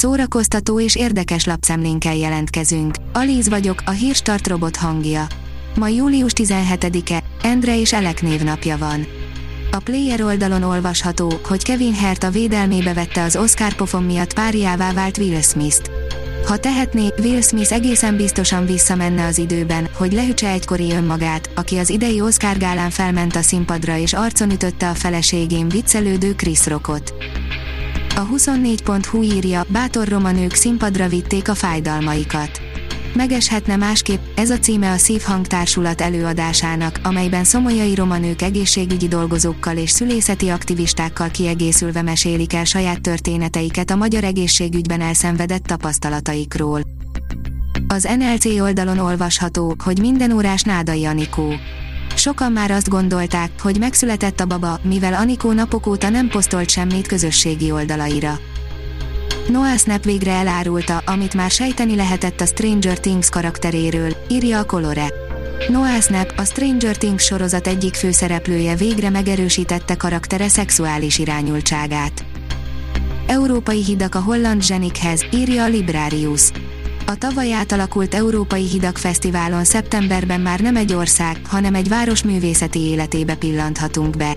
[0.00, 2.94] szórakoztató és érdekes lapszemlénkkel jelentkezünk.
[3.12, 5.26] Alíz vagyok, a hírstart robot hangja.
[5.76, 9.06] Ma július 17-e, Endre és Elek névnapja van.
[9.70, 14.92] A Player oldalon olvasható, hogy Kevin Hart a védelmébe vette az Oscar pofon miatt párjává
[14.92, 15.90] vált Will Smith-t.
[16.46, 21.90] Ha tehetné, Will Smith egészen biztosan visszamenne az időben, hogy lehütse egykori önmagát, aki az
[21.90, 27.14] idei Oscar gálán felment a színpadra és arcon ütötte a feleségén viccelődő Chris Rockot.
[28.20, 32.60] A 24.hu írja, bátor romanők színpadra vitték a fájdalmaikat.
[33.14, 39.90] Megeshetne másképp, ez a címe a Szívhang Társulat előadásának, amelyben szomolyai romanők egészségügyi dolgozókkal és
[39.90, 46.80] szülészeti aktivistákkal kiegészülve mesélik el saját történeteiket a magyar egészségügyben elszenvedett tapasztalataikról.
[47.88, 51.52] Az NLC oldalon olvasható, hogy minden órás Nádai Anikó.
[52.14, 57.06] Sokan már azt gondolták, hogy megszületett a baba, mivel Anikó napok óta nem posztolt semmit
[57.06, 58.38] közösségi oldalaira.
[59.48, 65.12] Noah Snap végre elárulta, amit már sejteni lehetett a Stranger Things karakteréről, írja a Colore.
[65.68, 72.24] Noah Snap, a Stranger Things sorozat egyik főszereplője végre megerősítette karaktere szexuális irányultságát.
[73.26, 76.50] Európai hidak a holland zsenikhez, írja a Librarius.
[77.10, 82.78] A tavaly átalakult Európai Hidak Fesztiválon szeptemberben már nem egy ország, hanem egy város művészeti
[82.78, 84.36] életébe pillanthatunk be.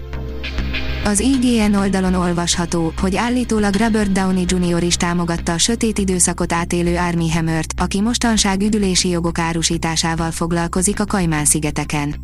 [1.04, 4.84] Az IGN oldalon olvasható, hogy állítólag Robert Downey Jr.
[4.84, 11.06] is támogatta a sötét időszakot átélő Army Hammert, aki mostanság üdülési jogok árusításával foglalkozik a
[11.06, 12.16] Kajmán-szigeteken.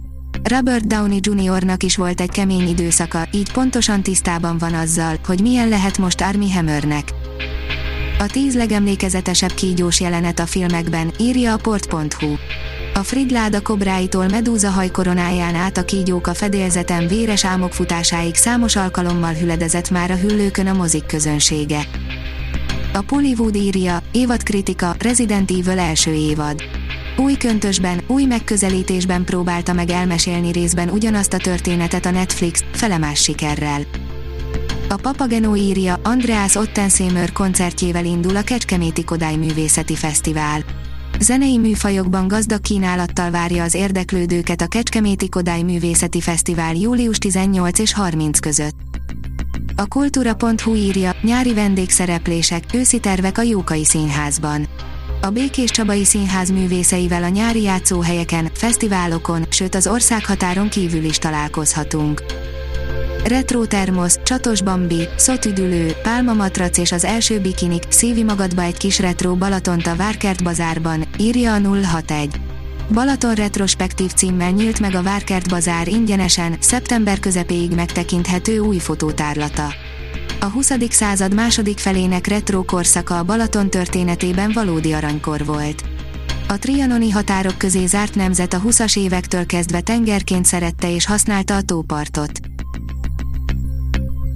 [0.44, 5.70] Robert Downey Jr.-nak is volt egy kemény időszaka, így pontosan tisztában van azzal, hogy milyen
[5.70, 7.18] lehet most Army Hammernek.
[8.21, 12.35] A tíz legemlékezetesebb kígyós jelenet a filmekben, írja a port.hu.
[12.93, 19.33] A Fridláda kobráitól medúza hajkoronáján át a kígyók a fedélzeten véres álmok futásáig számos alkalommal
[19.33, 21.81] hüledezett már a hüllőkön a mozik közönsége.
[22.93, 26.63] A Pollywood írja, évad kritika, Resident Evil első évad.
[27.17, 33.81] Új köntösben, új megközelítésben próbálta meg elmesélni részben ugyanazt a történetet a Netflix, felemás sikerrel.
[34.92, 40.61] A Papageno írja, Andreas Ottenszémör koncertjével indul a Kecskeméti Kodály Művészeti Fesztivál.
[41.20, 47.94] Zenei műfajokban gazdag kínálattal várja az érdeklődőket a Kecskeméti Kodály Művészeti Fesztivál július 18 és
[47.94, 48.76] 30 között.
[49.76, 54.67] A kultúra.hu írja, nyári vendégszereplések, őszi tervek a Jókai Színházban.
[55.21, 62.23] A Békés Csabai Színház művészeivel a nyári játszóhelyeken, fesztiválokon, sőt az országhatáron kívül is találkozhatunk.
[63.23, 69.35] Retro termosz, csatos bambi, szotüdülő, pálmamatrac és az első bikinik, szívi magadba egy kis retro
[69.35, 72.39] Balatont a Várkert bazárban, írja a 061.
[72.93, 79.73] Balaton retrospektív címmel nyílt meg a Várkert bazár ingyenesen, szeptember közepéig megtekinthető új fotótárlata.
[80.39, 80.71] A 20.
[80.89, 85.83] század második felének retro korszaka a Balaton történetében valódi aranykor volt.
[86.47, 91.61] A trianoni határok közé zárt nemzet a 20-as évektől kezdve tengerként szerette és használta a
[91.61, 92.48] tópartot.